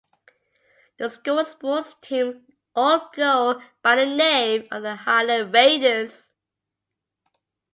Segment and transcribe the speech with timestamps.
[0.97, 2.37] The school's sports teams
[2.75, 6.31] all go by the name of the Highland Raiders.